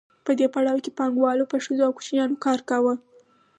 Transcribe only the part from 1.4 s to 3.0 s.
په ښځو او کوچنیانو کار کاوه